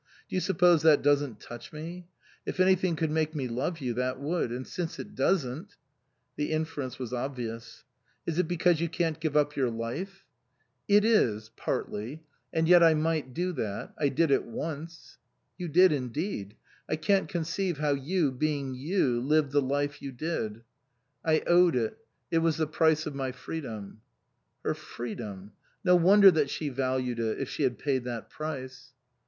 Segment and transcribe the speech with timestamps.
[0.27, 2.07] Do you suppose that doesn't touch me?
[2.43, 4.51] If anything could make me love you, that would.
[4.51, 5.75] And since it doesn't"
[6.37, 7.83] The inference was obvious."
[8.25, 10.25] Is it because you can't give up your life?"
[10.89, 12.23] 180 OUTWARD BOUND" It is partly.
[12.51, 13.93] And yet I might do that.
[13.95, 15.19] I did it once.""
[15.59, 16.55] You did indeed.
[16.89, 20.63] I can't conceive how you, being you, lived the life you did
[21.33, 21.95] ""I owed it.
[22.31, 24.01] It was the price of my freedom."
[24.65, 25.51] Her freedom!
[25.83, 28.93] No wonder that she valued it, if she had paid that price